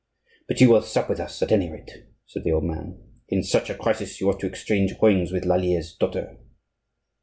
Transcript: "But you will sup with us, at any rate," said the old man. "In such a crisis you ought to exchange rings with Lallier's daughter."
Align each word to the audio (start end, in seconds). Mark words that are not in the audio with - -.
"But 0.47 0.59
you 0.59 0.71
will 0.71 0.81
sup 0.81 1.07
with 1.09 1.19
us, 1.19 1.43
at 1.43 1.51
any 1.51 1.71
rate," 1.71 2.07
said 2.25 2.43
the 2.43 2.53
old 2.53 2.63
man. 2.63 2.99
"In 3.29 3.43
such 3.43 3.69
a 3.69 3.75
crisis 3.75 4.19
you 4.19 4.31
ought 4.31 4.39
to 4.39 4.47
exchange 4.47 4.99
rings 4.99 5.31
with 5.31 5.45
Lallier's 5.45 5.93
daughter." 5.95 6.37